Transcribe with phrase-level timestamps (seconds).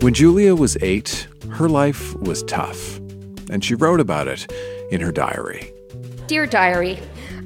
[0.00, 2.96] When Julia was eight, her life was tough,
[3.50, 4.50] and she wrote about it
[4.90, 5.74] in her diary.
[6.26, 6.98] Dear diary,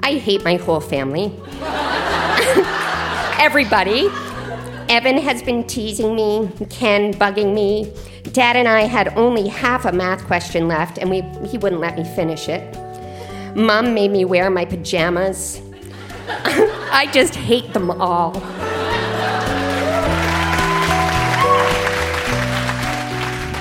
[0.04, 1.32] I hate my whole family.
[3.40, 4.08] Everybody.
[4.88, 7.92] Evan has been teasing me, Ken bugging me.
[8.30, 11.98] Dad and I had only half a math question left, and we, he wouldn't let
[11.98, 12.72] me finish it.
[13.56, 15.60] Mom made me wear my pajamas.
[16.28, 18.40] I just hate them all.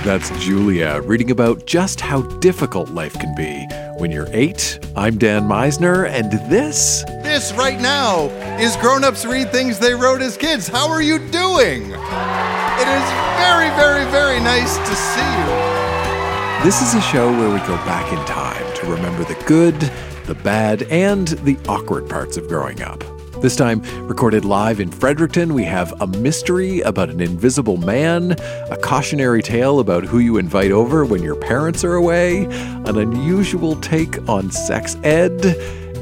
[0.03, 3.65] That's Julia reading about just how difficult life can be
[3.99, 4.77] when you're eight.
[4.97, 7.05] I'm Dan Misener, and this.
[7.23, 8.25] This right now
[8.59, 10.67] is Grown Ups Read Things They Wrote as Kids.
[10.67, 11.83] How are you doing?
[11.83, 13.05] It is
[13.39, 16.65] very, very, very nice to see you.
[16.65, 19.79] This is a show where we go back in time to remember the good,
[20.25, 23.12] the bad, and the awkward parts of growing up.
[23.43, 28.37] This time, recorded live in Fredericton, we have a mystery about an invisible man,
[28.71, 33.75] a cautionary tale about who you invite over when your parents are away, an unusual
[33.81, 35.43] take on sex ed,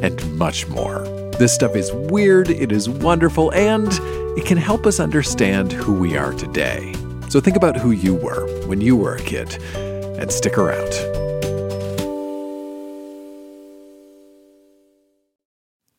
[0.03, 0.99] and much more.
[1.39, 3.89] This stuff is weird, it is wonderful, and
[4.37, 6.93] it can help us understand who we are today.
[7.29, 11.20] So think about who you were when you were a kid, and stick around.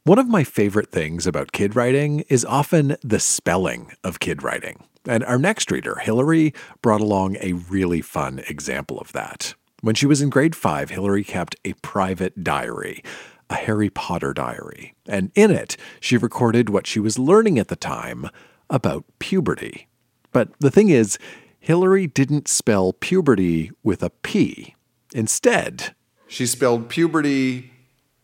[0.05, 4.83] One of my favorite things about kid writing is often the spelling of kid writing.
[5.07, 9.55] And our next reader, Hillary, brought along a really fun example of that.
[9.81, 13.05] When she was in grade five, Hillary kept a private diary,
[13.49, 14.97] a Harry Potter diary.
[15.07, 18.29] And in it, she recorded what she was learning at the time
[18.69, 19.87] about puberty.
[20.33, 21.17] But the thing is,
[21.61, 24.75] Hillary didn't spell puberty with a P.
[25.15, 25.95] Instead,
[26.27, 27.72] She spelled puberty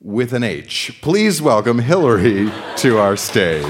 [0.01, 0.97] with an H.
[1.03, 3.65] Please welcome Hillary to our stage.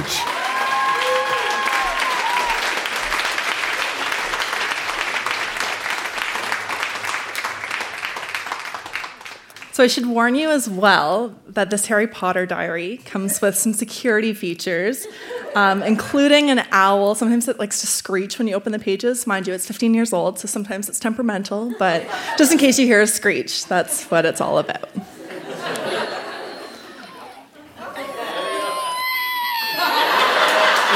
[9.73, 13.73] So I should warn you as well that this Harry Potter diary comes with some
[13.73, 15.07] security features,
[15.55, 17.15] um, including an owl.
[17.15, 19.25] Sometimes it likes to screech when you open the pages.
[19.25, 21.73] Mind you, it's 15 years old, so sometimes it's temperamental.
[21.79, 24.89] But just in case you hear a screech, that's what it's all about.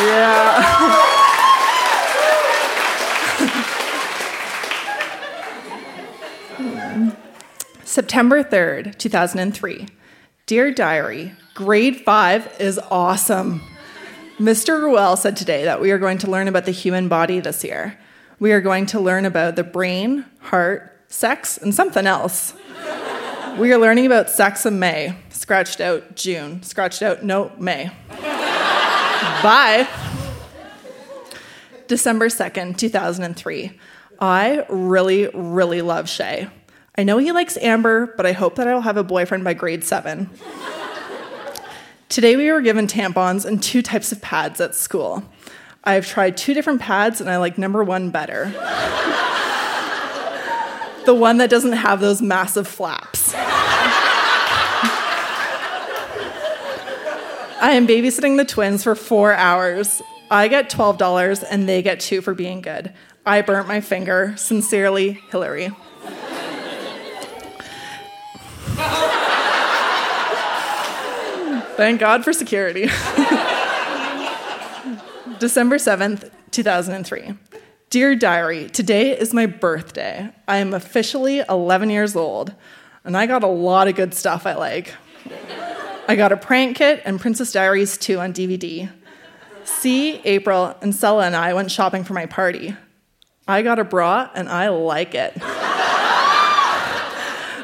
[0.04, 1.08] Yeah.
[7.84, 9.86] September 3rd, 2003.
[10.46, 13.60] Dear Diary, grade five is awesome.
[14.38, 14.80] Mr.
[14.80, 17.98] Ruel said today that we are going to learn about the human body this year.
[18.40, 22.54] We are going to learn about the brain, heart, sex, and something else.
[23.58, 25.14] We are learning about sex in May.
[25.28, 26.62] Scratched out June.
[26.62, 27.90] Scratched out no May.
[29.42, 29.88] Bye.
[31.88, 33.78] December 2nd, 2003.
[34.20, 36.48] I really, really love Shay.
[36.96, 39.54] I know he likes Amber, but I hope that I will have a boyfriend by
[39.54, 40.30] grade seven.
[42.08, 45.24] Today we were given tampons and two types of pads at school.
[45.82, 48.44] I've tried two different pads and I like number one better.
[51.04, 53.34] the one that doesn't have those massive flaps.
[57.62, 60.02] I am babysitting the twins for four hours.
[60.32, 62.92] I get $12 and they get two for being good.
[63.24, 64.34] I burnt my finger.
[64.36, 65.66] Sincerely, Hillary.
[71.76, 72.82] Thank God for security.
[75.38, 77.34] December 7th, 2003.
[77.90, 80.32] Dear Diary, today is my birthday.
[80.48, 82.54] I am officially 11 years old,
[83.04, 84.94] and I got a lot of good stuff I like.
[86.08, 88.90] I got a prank kit and Princess Diaries 2 on DVD.
[89.64, 92.76] C, April, and Sella and I went shopping for my party.
[93.46, 95.34] I got a bra, and I like it.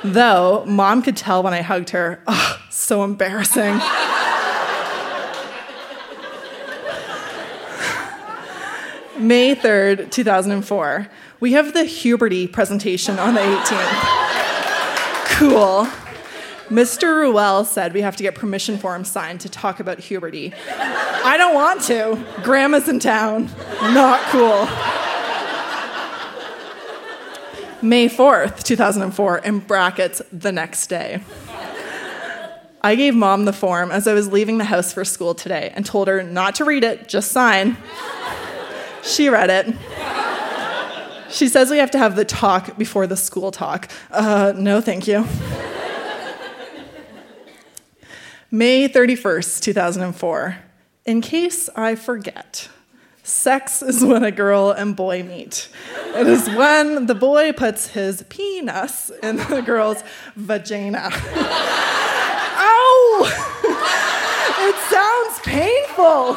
[0.04, 2.22] Though, mom could tell when I hugged her.
[2.27, 3.78] Ugh, so embarrassing.
[9.19, 11.09] May 3rd, 2004.
[11.41, 14.28] We have the Huberty presentation on the 18th.
[15.39, 15.89] Cool.
[16.68, 17.15] Mr.
[17.16, 20.53] Ruel said we have to get permission forms signed to talk about Huberty.
[20.68, 22.22] I don't want to.
[22.42, 23.50] Grandma's in town.
[23.80, 24.68] Not cool.
[27.80, 31.20] May 4th, 2004, in brackets, the next day.
[32.82, 35.86] I gave mom the form as I was leaving the house for school today and
[35.86, 37.76] told her not to read it, just sign.
[39.03, 39.74] She read it.
[41.30, 43.91] She says we have to have the talk before the school talk.
[44.10, 45.26] Uh, no, thank you.
[48.50, 50.59] May 31st, 2004.
[51.04, 52.68] In case I forget,
[53.22, 55.68] Sex is when a girl and boy meet.
[56.16, 60.03] It is when the boy puts his penis in the girl's
[60.34, 61.10] vagina.
[62.60, 63.22] Ow!
[64.60, 66.36] It sounds painful.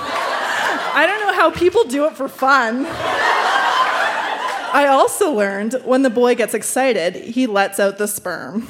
[0.93, 2.85] I don't know how people do it for fun.
[4.73, 8.67] I also learned when the boy gets excited, he lets out the sperm.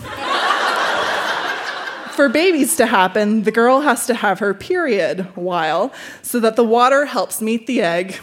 [2.13, 6.63] For babies to happen, the girl has to have her period while so that the
[6.63, 8.19] water helps meet the egg.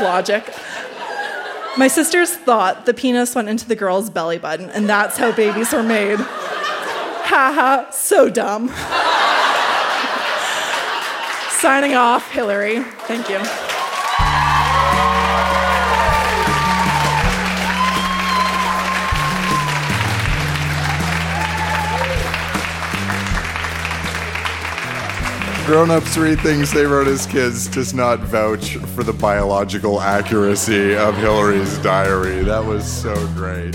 [0.00, 0.44] Logic.
[1.76, 5.72] My sisters thought the penis went into the girl's belly button, and that's how babies
[5.72, 6.18] are made.
[6.18, 8.68] Haha, so dumb.
[11.60, 12.80] Signing off, Hillary.
[13.06, 13.71] Thank you.
[25.72, 30.94] Grown ups read things they wrote as kids does not vouch for the biological accuracy
[30.94, 32.44] of Hillary's diary.
[32.44, 33.74] That was so great.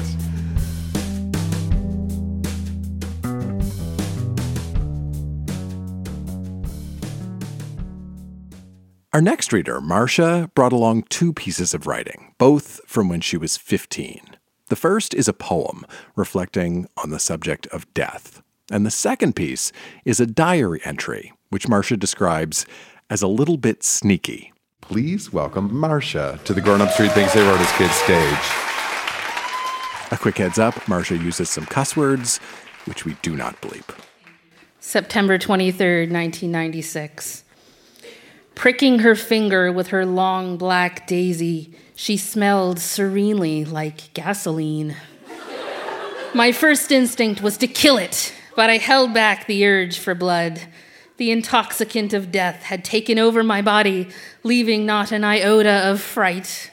[9.12, 13.58] Our next reader, Marsha, brought along two pieces of writing, both from when she was
[13.58, 14.38] 15.
[14.68, 15.84] The first is a poem
[16.16, 18.44] reflecting on the subject of death.
[18.70, 19.72] And the second piece
[20.06, 22.66] is a diary entry, which Marsha describes
[23.10, 24.54] as a little bit sneaky.
[24.82, 28.68] Please welcome Marsha to the Grown Ups Read Things They Wrote as Kids stage.
[30.12, 32.38] A quick heads up Marcia uses some cuss words,
[32.86, 33.98] which we do not bleep.
[34.80, 37.44] September 23rd, 1996.
[38.56, 44.96] Pricking her finger with her long black daisy, she smelled serenely like gasoline.
[46.34, 50.62] My first instinct was to kill it, but I held back the urge for blood.
[51.18, 54.08] The intoxicant of death had taken over my body,
[54.44, 56.70] leaving not an iota of fright.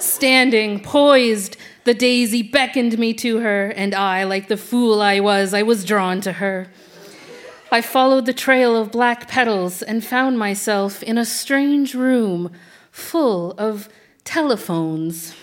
[0.00, 5.54] Standing, poised, the daisy beckoned me to her, and I, like the fool I was,
[5.54, 6.68] I was drawn to her.
[7.70, 12.50] I followed the trail of black petals and found myself in a strange room
[12.90, 13.88] full of
[14.24, 15.36] telephones.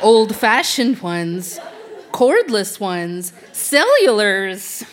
[0.00, 1.58] Old fashioned ones,
[2.12, 4.84] cordless ones, cellulars.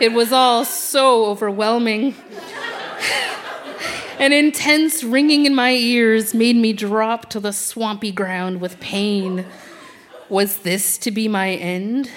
[0.00, 2.14] It was all so overwhelming.
[4.18, 9.46] An intense ringing in my ears made me drop to the swampy ground with pain.
[10.28, 12.10] Was this to be my end?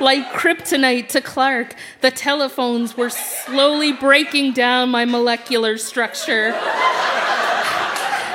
[0.00, 6.52] Like kryptonite to Clark, the telephones were slowly breaking down my molecular structure.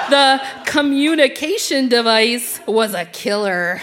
[0.10, 3.82] The communication device was a killer.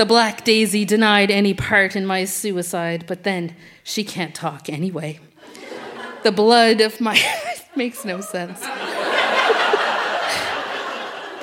[0.00, 3.54] The Black Daisy denied any part in my suicide, but then
[3.84, 5.20] she can't talk anyway.
[6.22, 7.20] The blood of my.
[7.76, 8.60] makes no sense.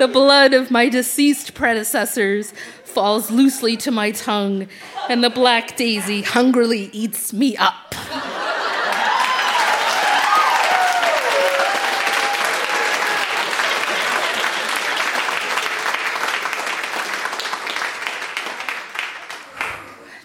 [0.00, 2.52] the blood of my deceased predecessors
[2.82, 4.66] falls loosely to my tongue,
[5.08, 7.94] and the black daisy hungrily eats me up.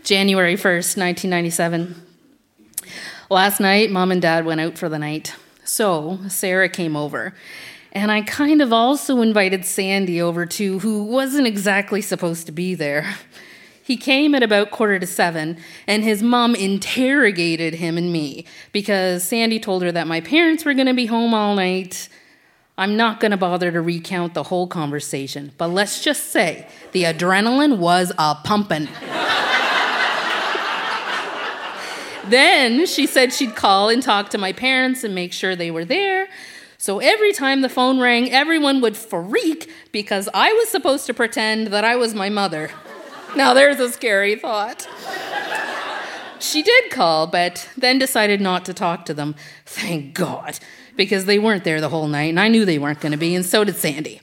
[0.04, 1.96] January 1st, 1997.
[3.30, 5.34] Last night, mom and dad went out for the night.
[5.64, 7.34] So, Sarah came over
[7.94, 12.76] and I kind of also invited Sandy over too, who wasn't exactly supposed to be
[12.76, 13.16] there.
[13.86, 19.24] He came at about quarter to seven, and his mom interrogated him and me because
[19.24, 22.08] Sandy told her that my parents were going to be home all night.
[22.78, 27.04] I'm not going to bother to recount the whole conversation, but let's just say the
[27.04, 28.88] adrenaline was a pumping.
[32.28, 35.86] Then she said she'd call and talk to my parents and make sure they were
[35.86, 36.28] there.
[36.78, 41.68] So every time the phone rang, everyone would freak because I was supposed to pretend
[41.68, 42.72] that I was my mother.
[43.36, 44.88] Now there's a scary thought.
[46.40, 49.36] She did call, but then decided not to talk to them.
[49.66, 50.60] Thank God,
[50.98, 53.34] because they weren't there the whole night, and I knew they weren't going to be,
[53.34, 54.22] and so did Sandy.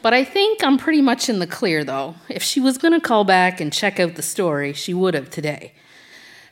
[0.00, 2.14] But I think I'm pretty much in the clear, though.
[2.30, 5.28] If she was going to call back and check out the story, she would have
[5.28, 5.74] today.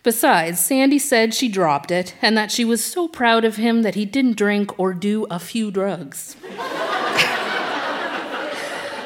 [0.02, 3.94] Besides, Sandy said she dropped it and that she was so proud of him that
[3.94, 6.36] he didn't drink or do a few drugs.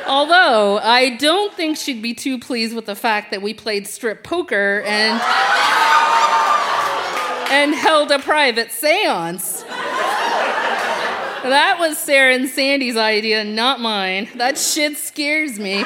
[0.06, 4.22] Although I don't think she'd be too pleased with the fact that we played strip
[4.22, 5.20] poker and
[7.50, 9.62] and held a private séance.
[11.42, 14.28] That was Sarah and Sandy's idea, not mine.
[14.37, 15.84] That shit scares me.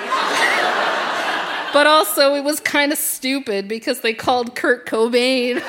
[1.72, 5.62] But also it was kind of stupid because they called Kurt Cobain.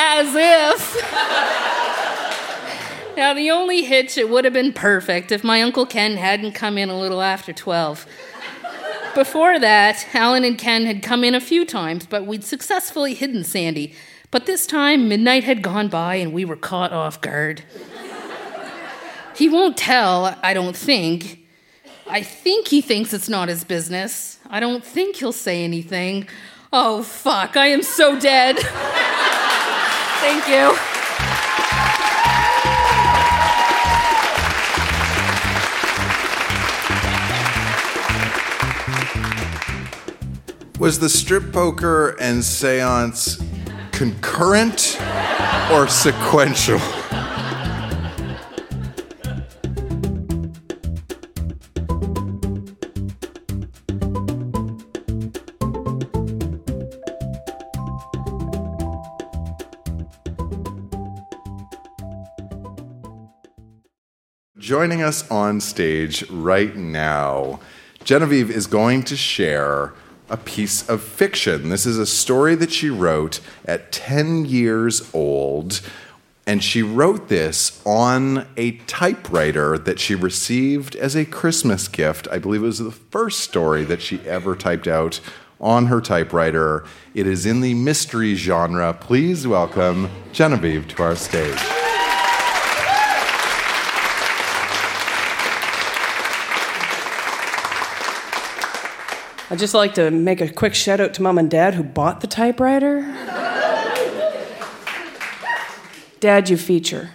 [0.00, 0.96] As if.
[3.16, 6.78] Now, the only hitch, it would have been perfect if my Uncle Ken hadn't come
[6.78, 8.06] in a little after 12.
[9.14, 13.42] Before that, Alan and Ken had come in a few times, but we'd successfully hidden
[13.42, 13.92] Sandy.
[14.30, 17.64] But this time, midnight had gone by and we were caught off guard.
[19.34, 21.40] He won't tell, I don't think.
[22.10, 24.38] I think he thinks it's not his business.
[24.48, 26.26] I don't think he'll say anything.
[26.72, 28.56] Oh, fuck, I am so dead.
[30.20, 30.76] Thank you.
[40.78, 43.42] Was the strip poker and seance
[43.92, 44.98] concurrent
[45.70, 46.80] or sequential?
[64.68, 67.58] Joining us on stage right now,
[68.04, 69.94] Genevieve is going to share
[70.28, 71.70] a piece of fiction.
[71.70, 75.80] This is a story that she wrote at 10 years old.
[76.46, 82.28] And she wrote this on a typewriter that she received as a Christmas gift.
[82.30, 85.18] I believe it was the first story that she ever typed out
[85.62, 86.84] on her typewriter.
[87.14, 88.92] It is in the mystery genre.
[88.92, 91.77] Please welcome Genevieve to our stage.
[99.50, 102.20] I'd just like to make a quick shout out to mom and dad who bought
[102.20, 103.00] the typewriter.
[106.20, 107.10] dad, you feature.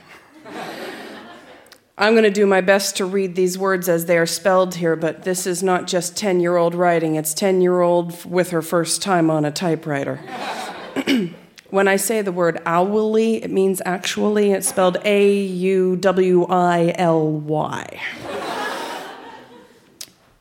[1.96, 4.96] I'm going to do my best to read these words as they are spelled here,
[4.96, 8.64] but this is not just 10 year old writing, it's 10 year old with her
[8.64, 10.16] first time on a typewriter.
[11.70, 14.54] when I say the word owly, it means actually.
[14.54, 18.02] It's spelled A U W I L Y.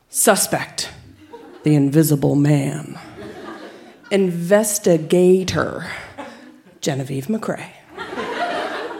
[0.09, 0.89] Suspect
[1.63, 2.99] the invisible man.
[4.11, 5.89] Investigator,
[6.81, 7.71] Genevieve McCrae.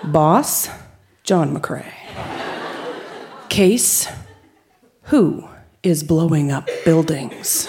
[0.05, 0.69] Boss,
[1.23, 1.91] John McCrae.
[3.49, 4.07] Case,
[5.03, 5.47] who
[5.83, 7.67] is blowing up buildings?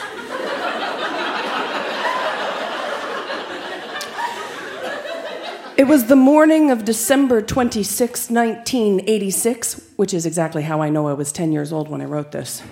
[5.77, 11.15] It was the morning of December 26, 1986, which is exactly how I know I
[11.15, 12.63] was 10 years old when I wrote this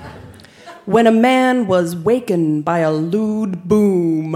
[0.85, 4.35] when a man was wakened by a lewd boom.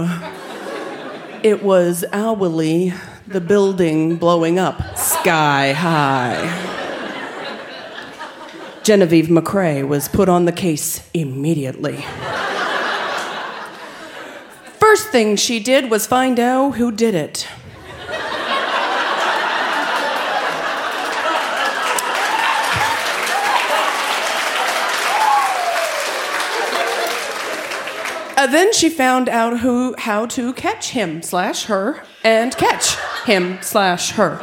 [1.43, 2.93] It was hourly
[3.27, 6.75] the building blowing up sky high.
[8.83, 12.05] Genevieve McCrae was put on the case immediately.
[14.79, 17.47] First thing she did was find out who did it.
[28.37, 33.57] Uh, then she found out who, how to catch him slash her and catch him
[33.61, 34.39] slash her.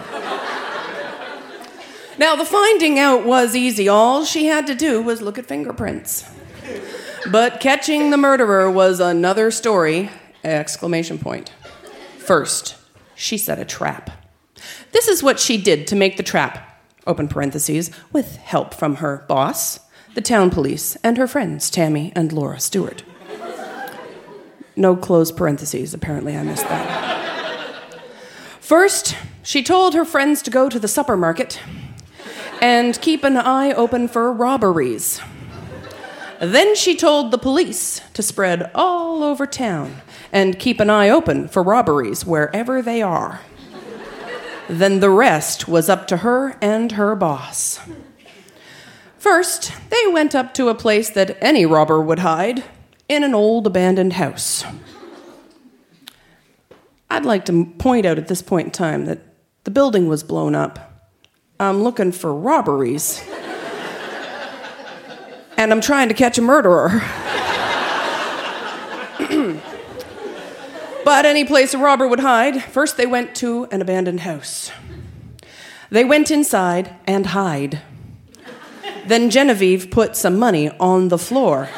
[2.19, 3.89] Now, the finding out was easy.
[3.89, 6.29] All she had to do was look at fingerprints.
[7.31, 10.11] But catching the murderer was another story!
[10.43, 11.53] Exclamation point.
[12.19, 12.77] First,
[13.15, 14.11] she set a trap.
[14.93, 16.83] This is what she did to make the trap.
[17.07, 19.81] Open parentheses, with help from her boss,
[20.15, 23.03] the town police, and her friends, Tammy and Laura Stewart.
[24.77, 28.01] No close parentheses, apparently I missed that.
[28.61, 31.61] First, she told her friends to go to the supper market
[32.61, 35.21] and keep an eye open for robberies.
[36.41, 39.97] Then she told the police to spread all over town
[40.33, 43.41] and keep an eye open for robberies wherever they are.
[44.69, 47.81] Then the rest was up to her and her boss.
[49.19, 52.65] First, they went up to a place that any robber would hide
[53.09, 54.65] in an old abandoned house.
[57.11, 59.21] I'd like to point out at this point in time that
[59.65, 61.13] the building was blown up.
[61.61, 63.23] I'm looking for robberies.
[65.57, 67.03] and I'm trying to catch a murderer.
[71.05, 74.73] but any place a robber would hide, first they went to an abandoned house.
[75.91, 77.83] They went inside and hide.
[79.07, 81.69] Then Genevieve put some money on the floor.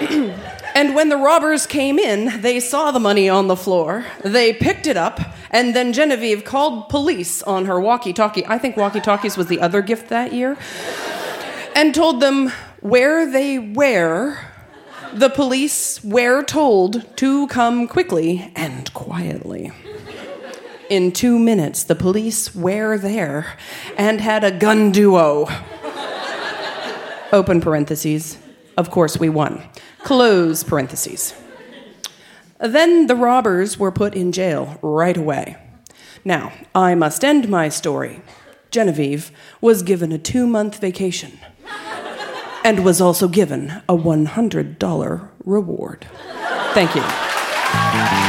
[0.74, 4.06] And when the robbers came in, they saw the money on the floor.
[4.22, 8.46] They picked it up, and then Genevieve called police on her walkie talkie.
[8.46, 10.56] I think walkie talkies was the other gift that year.
[11.74, 14.38] and told them where they were,
[15.12, 19.72] the police were told to come quickly and quietly.
[20.88, 23.58] In two minutes, the police were there
[23.96, 25.48] and had a gun duo.
[27.32, 28.38] Open parentheses.
[28.76, 29.62] Of course, we won.
[30.04, 31.34] Close parentheses.
[32.58, 35.56] Then the robbers were put in jail right away.
[36.24, 38.22] Now, I must end my story.
[38.70, 39.30] Genevieve
[39.60, 41.38] was given a two month vacation
[42.64, 46.06] and was also given a $100 reward.
[46.74, 48.19] Thank you.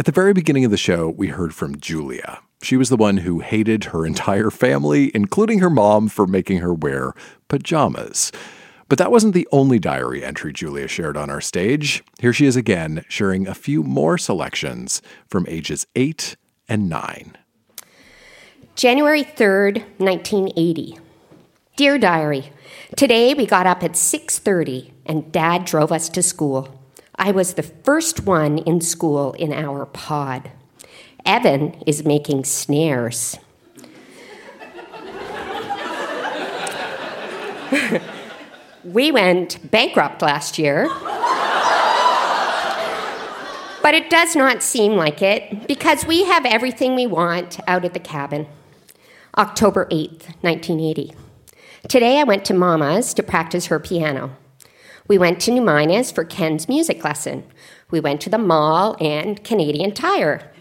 [0.00, 2.40] At the very beginning of the show, we heard from Julia.
[2.62, 6.72] She was the one who hated her entire family, including her mom, for making her
[6.72, 7.12] wear
[7.48, 8.32] pajamas.
[8.88, 12.02] But that wasn't the only diary entry Julia shared on our stage.
[12.18, 16.34] Here she is again, sharing a few more selections from ages 8
[16.66, 17.36] and 9.
[18.76, 20.96] January 3rd, 1980.
[21.76, 22.50] Dear diary,
[22.96, 26.79] today we got up at 6:30 and dad drove us to school.
[27.22, 30.50] I was the first one in school in our pod.
[31.26, 33.36] Evan is making snares.
[38.84, 40.88] we went bankrupt last year.
[43.82, 47.92] But it does not seem like it because we have everything we want out at
[47.92, 48.46] the cabin.
[49.36, 51.12] October 8th, 1980.
[51.86, 54.38] Today I went to Mama's to practice her piano.
[55.10, 57.42] We went to New Minas for Ken's music lesson.
[57.90, 60.52] We went to the mall and Canadian Tire.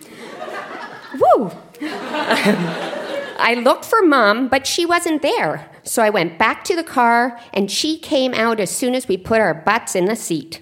[1.20, 1.52] Woo!
[1.80, 5.70] I looked for mom, but she wasn't there.
[5.84, 9.18] So I went back to the car and she came out as soon as we
[9.18, 10.62] put our butts in the seat.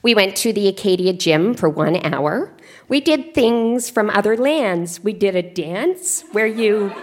[0.00, 2.56] We went to the Acadia gym for one hour.
[2.88, 5.04] We did things from other lands.
[5.04, 6.94] We did a dance where you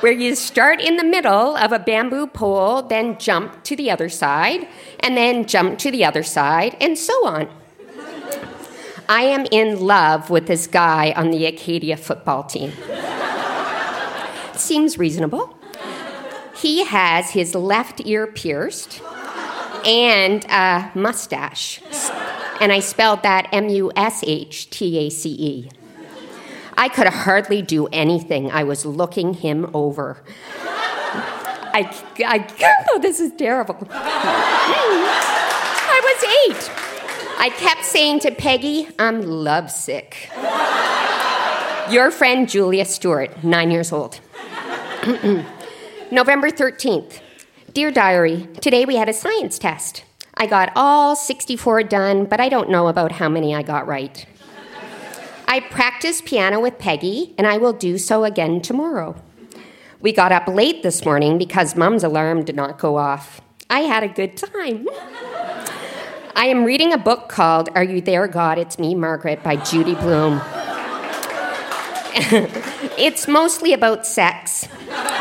[0.00, 4.08] where you start in the middle of a bamboo pole, then jump to the other
[4.08, 4.68] side,
[5.00, 7.48] and then jump to the other side, and so on.
[9.08, 12.72] I am in love with this guy on the Acadia football team.
[14.54, 15.58] Seems reasonable.
[16.56, 19.02] He has his left ear pierced
[19.84, 21.82] and a mustache.
[22.60, 25.70] And I spelled that M U S H T A C E.
[26.76, 28.50] I could hardly do anything.
[28.50, 30.22] I was looking him over.
[31.76, 33.76] I, I, oh, this is terrible.
[33.90, 34.94] I
[36.04, 36.70] was eight.
[37.38, 40.30] I kept saying to Peggy, I'm lovesick.
[41.90, 44.20] Your friend Julia Stewart, nine years old.
[46.10, 47.20] November 13th.
[47.72, 50.04] Dear Diary, today we had a science test.
[50.34, 54.26] I got all 64 done, but I don't know about how many I got right.
[55.54, 59.14] I practiced piano with Peggy, and I will do so again tomorrow.
[60.00, 63.40] We got up late this morning because Mom's alarm did not go off.
[63.70, 64.88] I had a good time.
[66.34, 68.58] I am reading a book called Are You There, God?
[68.58, 70.42] It's Me, Margaret by Judy Blume.
[72.98, 74.66] it's mostly about sex.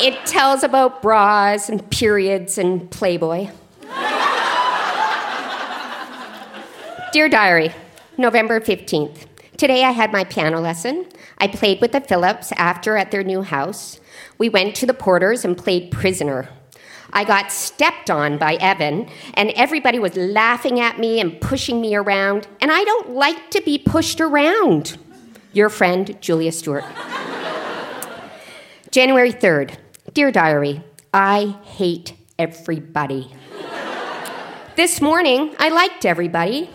[0.00, 3.48] It tells about bras and periods and Playboy.
[7.12, 7.72] Dear Diary,
[8.16, 9.26] November 15th.
[9.56, 11.06] Today I had my piano lesson.
[11.38, 13.98] I played with the Phillips after at their new house.
[14.38, 16.48] We went to the Porters and played Prisoner.
[17.12, 21.94] I got stepped on by Evan, and everybody was laughing at me and pushing me
[21.94, 24.96] around, and I don't like to be pushed around.
[25.52, 26.84] Your friend, Julia Stewart.
[28.90, 29.76] January 3rd.
[30.12, 33.32] Dear Diary, I hate everybody.
[34.76, 36.70] this morning, I liked everybody.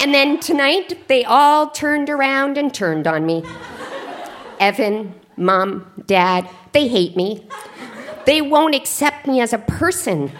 [0.00, 3.44] And then tonight, they all turned around and turned on me.
[4.58, 7.46] Evan, mom, dad, they hate me.
[8.24, 10.32] They won't accept me as a person.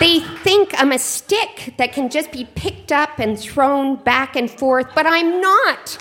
[0.00, 4.50] They think I'm a stick that can just be picked up and thrown back and
[4.50, 5.98] forth, but I'm not.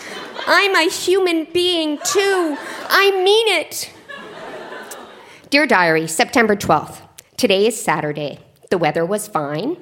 [0.47, 2.57] I'm a human being too.
[2.89, 3.91] I mean it.
[5.49, 7.01] Dear Diary, September 12th.
[7.36, 8.39] Today is Saturday.
[8.69, 9.77] The weather was fine.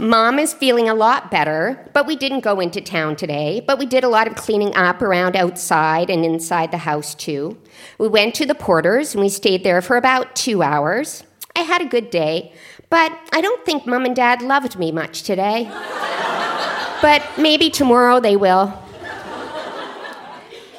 [0.00, 3.60] Mom is feeling a lot better, but we didn't go into town today.
[3.60, 7.58] But we did a lot of cleaning up around outside and inside the house, too.
[7.98, 11.22] We went to the Porters and we stayed there for about two hours.
[11.54, 12.54] I had a good day,
[12.88, 15.64] but I don't think Mom and Dad loved me much today.
[17.02, 18.72] but maybe tomorrow they will.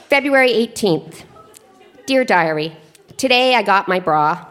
[0.10, 1.26] February 18th.
[2.08, 2.76] Dear Diary,
[3.18, 4.48] today I got my bra.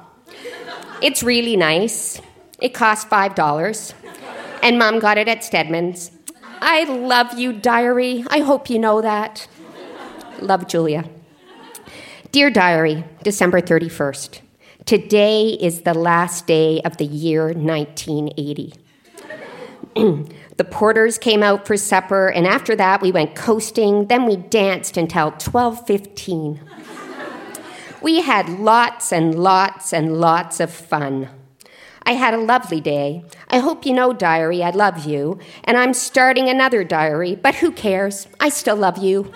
[1.03, 2.21] It's really nice.
[2.61, 3.95] It cost $5.
[4.63, 6.11] And mom got it at Stedman's.
[6.61, 8.25] I love you, Diary.
[8.29, 9.49] I hope you know that.
[10.41, 11.09] Love, Julia.
[12.33, 14.41] Dear Diary, December 31st.
[14.85, 18.75] Today is the last day of the year 1980.
[20.57, 24.07] the porters came out for supper, and after that we went coasting.
[24.07, 26.61] Then we danced until 12:15.
[28.01, 31.29] we had lots and lots and lots of fun.
[32.03, 33.25] I had a lovely day.
[33.49, 35.39] I hope you know, diary, I love you.
[35.65, 38.27] And I'm starting another diary, but who cares?
[38.39, 39.33] I still love you.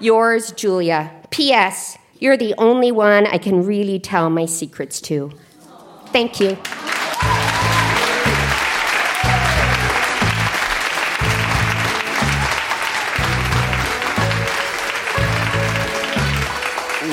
[0.00, 1.12] Yours, Julia.
[1.30, 1.98] P.S.
[2.18, 5.32] You're the only one I can really tell my secrets to.
[6.06, 6.58] Thank you.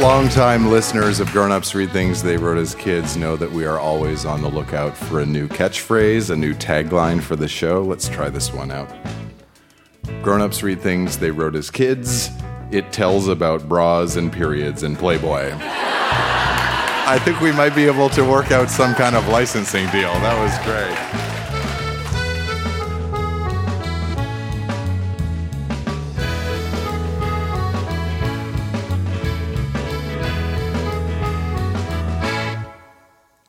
[0.01, 3.79] Longtime listeners of Grown Ups Read Things They Wrote as Kids know that we are
[3.79, 7.81] always on the lookout for a new catchphrase, a new tagline for the show.
[7.81, 8.93] Let's try this one out.
[10.21, 12.29] Grown Ups Read Things They Wrote as Kids.
[12.71, 15.53] It tells about bras and periods in Playboy.
[15.60, 20.13] I think we might be able to work out some kind of licensing deal.
[20.19, 21.26] That was great.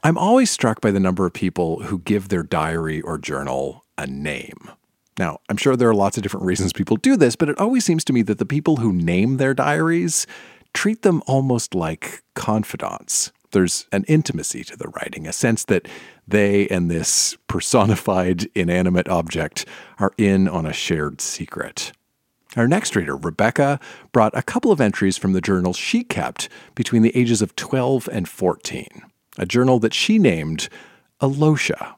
[0.09, 4.07] I'm always struck by the number of people who give their diary or journal a
[4.07, 4.71] name.
[5.19, 7.85] Now, I'm sure there are lots of different reasons people do this, but it always
[7.85, 10.27] seems to me that the people who name their diaries
[10.73, 13.33] treat them almost like confidants.
[13.51, 15.87] There's an intimacy to the writing, a sense that
[16.27, 19.67] they and this personified inanimate object
[19.99, 21.93] are in on a shared secret.
[22.57, 23.79] Our next reader, Rebecca,
[24.13, 28.09] brought a couple of entries from the journal she kept between the ages of 12
[28.11, 29.03] and 14
[29.39, 30.69] a journal that she named
[31.23, 31.95] Alosha.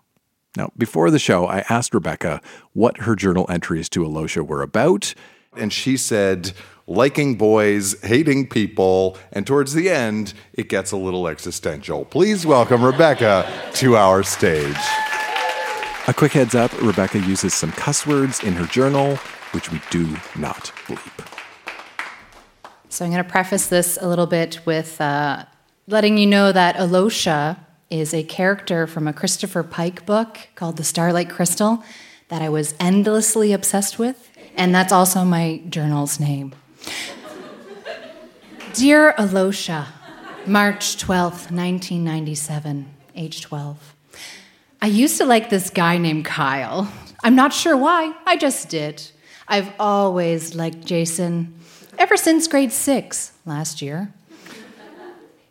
[0.57, 2.40] Now, before the show, I asked Rebecca
[2.72, 5.14] what her journal entries to Alosha were about.
[5.57, 6.53] And she said,
[6.87, 12.05] liking boys, hating people, and towards the end, it gets a little existential.
[12.05, 14.76] Please welcome Rebecca to our stage.
[16.09, 19.16] A quick heads up Rebecca uses some cuss words in her journal,
[19.53, 21.26] which we do not bleep.
[22.88, 25.44] So I'm going to preface this a little bit with uh,
[25.90, 27.59] letting you know that Alosha
[27.90, 31.83] is a character from a Christopher Pike book called The Starlight Crystal
[32.29, 36.55] that I was endlessly obsessed with, and that's also my journal's name.
[38.72, 39.87] Dear Alosha,
[40.46, 43.94] March 12th, 1997, age 12.
[44.81, 46.90] I used to like this guy named Kyle.
[47.24, 49.11] I'm not sure why, I just did.
[49.48, 51.59] I've always liked Jason,
[51.98, 54.14] ever since grade six last year.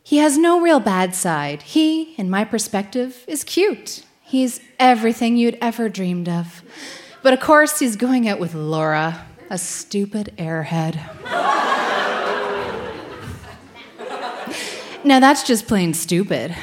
[0.10, 1.62] He has no real bad side.
[1.62, 4.02] He, in my perspective, is cute.
[4.24, 6.64] He's everything you'd ever dreamed of.
[7.22, 10.96] But of course, he's going out with Laura, a stupid airhead.
[15.04, 16.56] now, that's just plain stupid.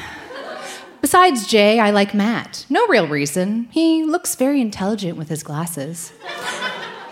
[0.99, 2.65] Besides Jay, I like Matt.
[2.69, 3.69] No real reason.
[3.71, 6.11] He looks very intelligent with his glasses.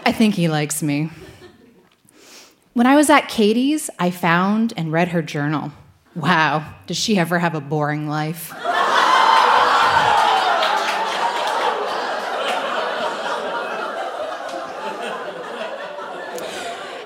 [0.05, 1.11] I think he likes me.
[2.73, 5.71] When I was at Katie's, I found and read her journal.
[6.15, 8.53] Wow, does she ever have a boring life?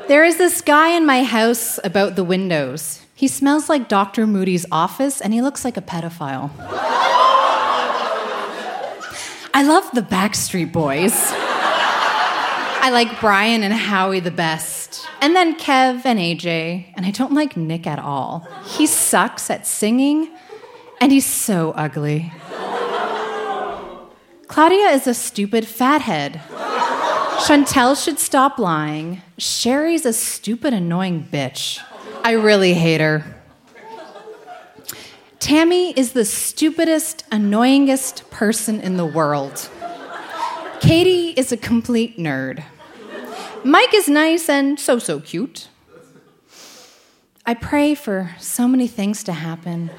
[0.07, 3.01] there is this guy in my house about the windows.
[3.15, 4.27] He smells like Dr.
[4.27, 6.51] Moody's office and he looks like a pedophile.
[9.51, 11.13] I love the Backstreet Boys.
[12.81, 14.78] I like Brian and Howie the best.
[15.21, 16.93] And then Kev and AJ.
[16.95, 18.47] And I don't like Nick at all.
[18.65, 20.29] He sucks at singing,
[21.01, 22.31] and he's so ugly.
[24.47, 26.41] Claudia is a stupid fathead.
[27.45, 29.21] Chantel should stop lying.
[29.37, 31.79] Sherry's a stupid, annoying bitch.
[32.23, 33.23] I really hate her.
[35.39, 39.69] Tammy is the stupidest, annoyingest person in the world.
[40.81, 42.63] Katie is a complete nerd.
[43.63, 45.67] Mike is nice and so, so cute.
[47.45, 49.89] I pray for so many things to happen.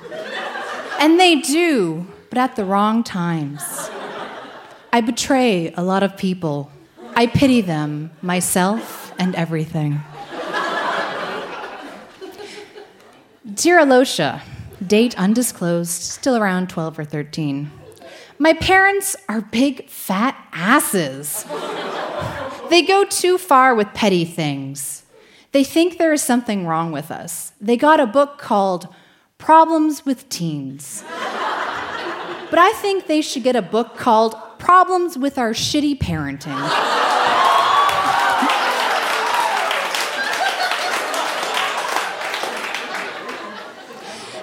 [0.98, 3.62] And they do, but at the wrong times.
[4.92, 6.70] I betray a lot of people.
[7.14, 10.00] I pity them, myself, and everything.
[13.54, 14.42] Dear Alosha,
[14.86, 17.70] date undisclosed, still around 12 or 13.
[18.38, 21.44] My parents are big fat asses.
[22.70, 25.04] They go too far with petty things.
[25.50, 27.52] They think there is something wrong with us.
[27.60, 28.86] They got a book called
[29.38, 31.02] Problems with Teens.
[31.08, 36.56] but I think they should get a book called Problems with Our Shitty Parenting.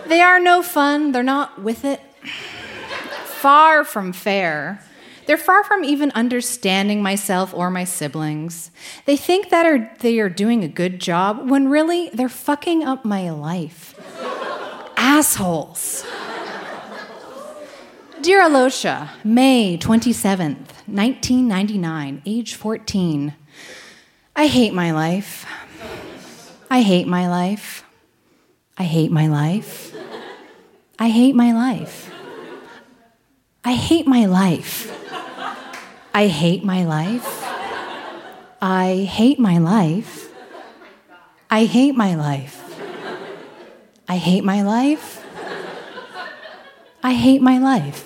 [0.08, 1.13] They are no fun.
[1.13, 2.02] They're not with it.
[3.26, 4.82] Far from fair.
[5.28, 8.72] They're far from even understanding myself or my siblings.
[9.06, 13.04] They think that are, they are doing a good job when really they're fucking up
[13.04, 13.94] my life.
[14.98, 16.06] Assholes.
[18.22, 23.36] Dear Alosha, May 27th, 1999, age 14.
[24.34, 25.46] I hate my life.
[26.72, 27.84] I hate my life.
[28.78, 29.94] I hate my life.
[30.98, 32.12] I hate my life.
[33.66, 34.97] I hate my life.
[36.18, 37.44] I hate my life.
[38.60, 40.32] I hate my life.
[41.48, 42.76] I hate my life.
[44.10, 45.24] I hate my life.
[47.04, 48.04] I hate my life.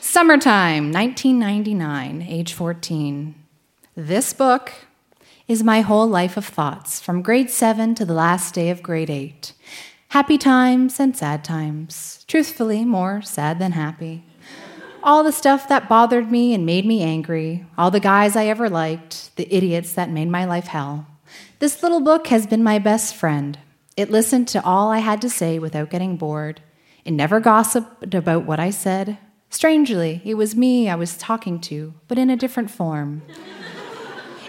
[0.00, 3.36] Summertime, 1999, age 14.
[3.94, 4.72] This book
[5.46, 9.10] is my whole life of thoughts from grade 7 to the last day of grade
[9.10, 9.52] 8.
[10.08, 12.24] Happy times and sad times.
[12.26, 14.24] Truthfully, more sad than happy.
[15.02, 18.70] All the stuff that bothered me and made me angry, all the guys I ever
[18.70, 21.06] liked, the idiots that made my life hell.
[21.58, 23.58] This little book has been my best friend.
[23.98, 26.62] It listened to all I had to say without getting bored.
[27.04, 29.18] It never gossiped about what I said.
[29.50, 33.22] Strangely, it was me I was talking to, but in a different form.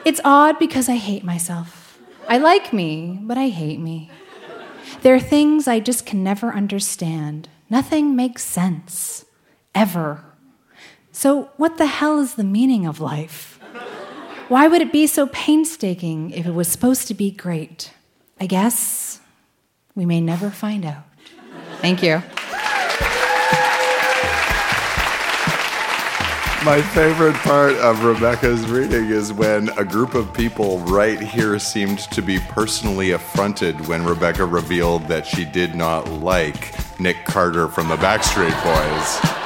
[0.05, 1.99] It's odd because I hate myself.
[2.29, 4.09] I like me, but I hate me.
[5.01, 7.49] There are things I just can never understand.
[7.69, 9.25] Nothing makes sense.
[9.73, 10.23] Ever.
[11.11, 13.59] So, what the hell is the meaning of life?
[14.47, 17.91] Why would it be so painstaking if it was supposed to be great?
[18.39, 19.19] I guess
[19.95, 21.03] we may never find out.
[21.81, 22.21] Thank you.
[26.65, 31.99] My favorite part of Rebecca's reading is when a group of people right here seemed
[31.99, 37.87] to be personally affronted when Rebecca revealed that she did not like Nick Carter from
[37.87, 39.44] the Backstreet Boys.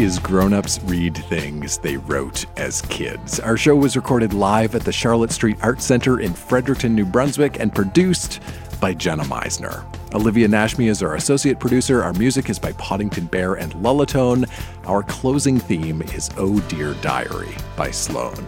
[0.00, 3.38] Is Grown Ups Read Things They Wrote as Kids.
[3.38, 7.60] Our show was recorded live at the Charlotte Street Art Center in Fredericton, New Brunswick,
[7.60, 8.40] and produced
[8.80, 9.84] by Jenna Misener.
[10.14, 12.02] Olivia Nashmi is our associate producer.
[12.02, 14.48] Our music is by Podington Bear and Lullatone.
[14.86, 18.46] Our closing theme is Oh Dear Diary by Sloan.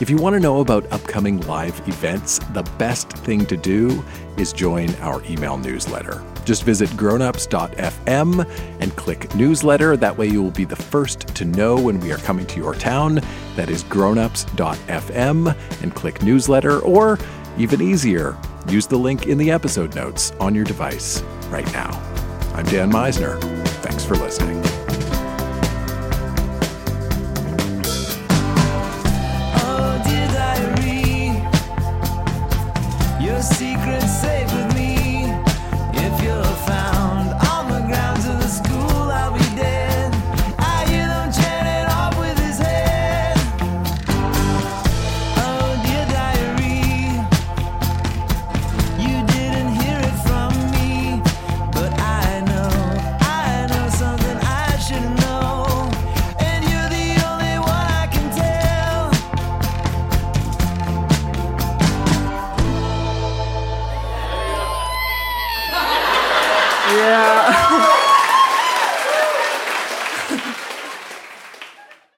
[0.00, 4.04] If you want to know about upcoming live events, the best thing to do
[4.36, 6.22] is join our email newsletter.
[6.46, 8.48] Just visit grownups.fm
[8.80, 9.96] and click newsletter.
[9.96, 12.74] That way, you will be the first to know when we are coming to your
[12.74, 13.20] town.
[13.56, 17.18] That is grownups.fm and click newsletter, or
[17.58, 21.90] even easier, use the link in the episode notes on your device right now.
[22.54, 23.40] I'm Dan Misener.
[23.82, 24.62] Thanks for listening.